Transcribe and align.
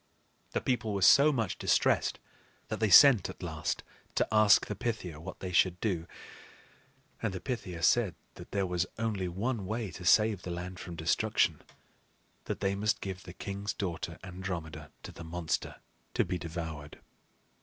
The 0.53 0.61
people 0.61 0.95
were 0.95 1.03
so 1.03 1.31
much 1.31 1.59
distressed 1.59 2.17
that 2.69 2.79
they 2.79 2.89
sent 2.89 3.29
at 3.29 3.43
last 3.43 3.83
to 4.15 4.27
ask 4.31 4.65
the 4.65 4.75
Pythia 4.75 5.19
what 5.19 5.41
they 5.41 5.51
should 5.51 5.79
do; 5.79 6.07
and 7.21 7.31
the 7.33 7.39
Pythia 7.39 7.83
said 7.83 8.15
that 8.33 8.49
there 8.49 8.65
was 8.65 8.87
only 8.97 9.27
one 9.27 9.67
way 9.67 9.91
to 9.91 10.03
save 10.03 10.41
the 10.41 10.49
land 10.49 10.79
from 10.79 10.95
destruction, 10.95 11.61
that 12.45 12.61
they 12.61 12.73
must 12.73 12.99
give 12.99 13.21
the 13.25 13.33
king's 13.33 13.73
daughter, 13.73 14.17
Andromeda, 14.23 14.89
to 15.03 15.11
the 15.11 15.23
monster 15.23 15.75
to 16.15 16.25
be 16.25 16.39
devoured. 16.39 16.99